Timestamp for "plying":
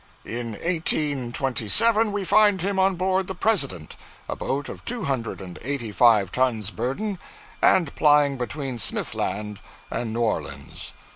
7.93-8.35